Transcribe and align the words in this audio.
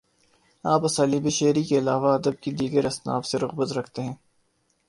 آپ 0.65 0.85
اسالیبِ 0.85 1.29
شعری 1.29 1.63
کے 1.63 1.77
علاوہ 1.77 2.13
ادب 2.13 2.41
کی 2.41 2.51
دیگر 2.51 2.85
اصناف 2.85 3.25
سے 3.25 3.37
رغبت 3.37 3.71
رکھتے 3.71 4.01
ہیں 4.01 4.13